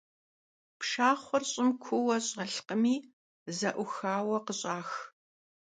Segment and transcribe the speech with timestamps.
[0.79, 2.95] Pşşaxhuer ş'ım kuuue ş'elhkhımi
[3.57, 4.89] ze'uxaue khış'ax.